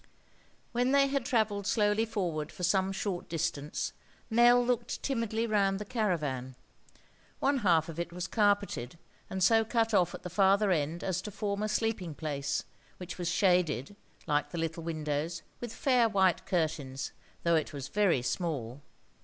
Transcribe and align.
* 0.37 0.71
When 0.71 0.93
they 0.93 1.05
had 1.05 1.25
travelled 1.27 1.67
slowly 1.67 2.05
forward 2.05 2.51
for 2.51 2.63
some 2.63 2.91
short 2.91 3.29
distance, 3.29 3.93
Nell 4.31 4.65
looked 4.65 5.03
timidly 5.03 5.45
round 5.45 5.77
the 5.77 5.85
caravan. 5.85 6.55
One 7.39 7.59
half 7.59 7.87
of 7.87 7.99
it 7.99 8.11
was 8.11 8.25
carpeted, 8.25 8.97
and 9.29 9.43
so 9.43 9.63
cut 9.63 9.93
off 9.93 10.15
at 10.15 10.23
the 10.23 10.29
farther 10.31 10.71
end 10.71 11.03
as 11.03 11.21
to 11.21 11.29
form 11.29 11.61
a 11.61 11.69
sleeping 11.69 12.15
place, 12.15 12.63
which 12.97 13.19
was 13.19 13.29
shaded, 13.29 13.95
like 14.25 14.49
the 14.49 14.57
little 14.57 14.81
windows, 14.81 15.43
with 15.59 15.71
fair 15.71 16.09
white 16.09 16.47
curtains, 16.47 17.11
though 17.43 17.53
it 17.55 17.71
was 17.71 17.87
very 17.87 18.23
small. 18.23 18.81